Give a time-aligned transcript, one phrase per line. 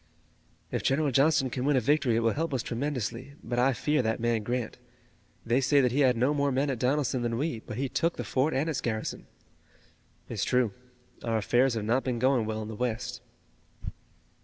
[0.71, 4.01] "If General Johnston can win a victory it will help us tremendously, but I fear
[4.01, 4.79] that man, Grant.
[5.45, 8.17] They say that he had no more men at Donelson than we, but he took
[8.17, 9.27] the fort and its garrison."
[10.27, 10.73] "It's true.
[11.23, 13.21] Our affairs have not been going well in the West."